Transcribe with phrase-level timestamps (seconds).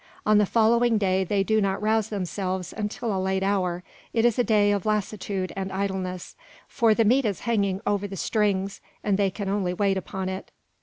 [0.25, 3.83] On the following day they do not rouse themselves until a late hour.
[4.13, 6.35] It is a day of lassitude and idleness;
[6.67, 10.49] for the meat is hanging over the strings, and they can only wait upon it.